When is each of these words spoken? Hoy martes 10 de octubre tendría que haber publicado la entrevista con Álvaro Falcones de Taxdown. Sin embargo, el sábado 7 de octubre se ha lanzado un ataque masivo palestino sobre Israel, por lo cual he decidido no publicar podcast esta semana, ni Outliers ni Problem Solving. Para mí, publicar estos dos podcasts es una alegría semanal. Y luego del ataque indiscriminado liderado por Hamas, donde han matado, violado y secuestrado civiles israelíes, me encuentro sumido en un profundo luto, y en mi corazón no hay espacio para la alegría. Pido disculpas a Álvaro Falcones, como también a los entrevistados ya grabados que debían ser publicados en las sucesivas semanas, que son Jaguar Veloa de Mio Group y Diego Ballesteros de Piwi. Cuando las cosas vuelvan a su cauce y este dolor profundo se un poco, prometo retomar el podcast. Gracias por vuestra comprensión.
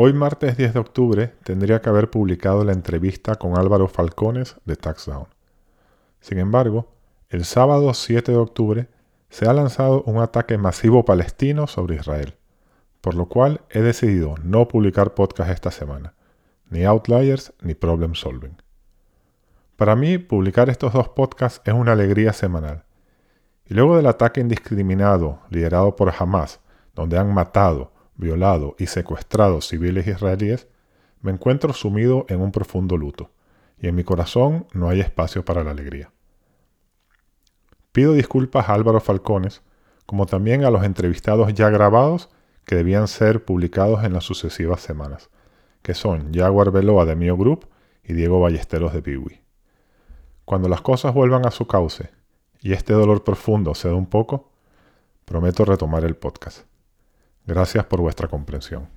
Hoy 0.00 0.12
martes 0.12 0.56
10 0.56 0.74
de 0.74 0.78
octubre 0.78 1.34
tendría 1.42 1.82
que 1.82 1.88
haber 1.88 2.08
publicado 2.08 2.62
la 2.62 2.72
entrevista 2.72 3.34
con 3.34 3.58
Álvaro 3.58 3.88
Falcones 3.88 4.54
de 4.64 4.76
Taxdown. 4.76 5.26
Sin 6.20 6.38
embargo, 6.38 6.92
el 7.30 7.44
sábado 7.44 7.92
7 7.92 8.30
de 8.30 8.38
octubre 8.38 8.88
se 9.28 9.48
ha 9.48 9.52
lanzado 9.52 10.04
un 10.04 10.18
ataque 10.18 10.56
masivo 10.56 11.04
palestino 11.04 11.66
sobre 11.66 11.96
Israel, 11.96 12.36
por 13.00 13.16
lo 13.16 13.26
cual 13.26 13.62
he 13.70 13.80
decidido 13.80 14.36
no 14.44 14.68
publicar 14.68 15.14
podcast 15.14 15.50
esta 15.50 15.72
semana, 15.72 16.14
ni 16.70 16.84
Outliers 16.84 17.52
ni 17.60 17.74
Problem 17.74 18.14
Solving. 18.14 18.56
Para 19.74 19.96
mí, 19.96 20.18
publicar 20.18 20.70
estos 20.70 20.92
dos 20.92 21.08
podcasts 21.08 21.60
es 21.64 21.74
una 21.74 21.90
alegría 21.90 22.32
semanal. 22.32 22.84
Y 23.66 23.74
luego 23.74 23.96
del 23.96 24.06
ataque 24.06 24.40
indiscriminado 24.40 25.40
liderado 25.50 25.96
por 25.96 26.14
Hamas, 26.16 26.60
donde 26.94 27.18
han 27.18 27.34
matado, 27.34 27.97
violado 28.18 28.76
y 28.78 28.86
secuestrado 28.86 29.62
civiles 29.62 30.06
israelíes, 30.06 30.68
me 31.22 31.32
encuentro 31.32 31.72
sumido 31.72 32.26
en 32.28 32.40
un 32.40 32.52
profundo 32.52 32.96
luto, 32.96 33.30
y 33.80 33.88
en 33.88 33.94
mi 33.94 34.04
corazón 34.04 34.66
no 34.74 34.90
hay 34.90 35.00
espacio 35.00 35.44
para 35.44 35.64
la 35.64 35.70
alegría. 35.70 36.10
Pido 37.92 38.12
disculpas 38.12 38.68
a 38.68 38.74
Álvaro 38.74 39.00
Falcones, 39.00 39.62
como 40.04 40.26
también 40.26 40.64
a 40.64 40.70
los 40.70 40.84
entrevistados 40.84 41.52
ya 41.54 41.70
grabados 41.70 42.28
que 42.64 42.76
debían 42.76 43.08
ser 43.08 43.44
publicados 43.44 44.04
en 44.04 44.12
las 44.12 44.24
sucesivas 44.24 44.80
semanas, 44.80 45.30
que 45.82 45.94
son 45.94 46.32
Jaguar 46.34 46.70
Veloa 46.70 47.06
de 47.06 47.16
Mio 47.16 47.36
Group 47.36 47.66
y 48.04 48.12
Diego 48.12 48.40
Ballesteros 48.40 48.92
de 48.92 49.02
Piwi. 49.02 49.40
Cuando 50.44 50.68
las 50.68 50.80
cosas 50.80 51.14
vuelvan 51.14 51.46
a 51.46 51.50
su 51.50 51.66
cauce 51.66 52.10
y 52.60 52.72
este 52.72 52.92
dolor 52.92 53.22
profundo 53.22 53.74
se 53.74 53.88
un 53.88 54.06
poco, 54.06 54.50
prometo 55.24 55.64
retomar 55.64 56.04
el 56.04 56.16
podcast. 56.16 56.66
Gracias 57.48 57.86
por 57.86 58.02
vuestra 58.02 58.28
comprensión. 58.28 58.90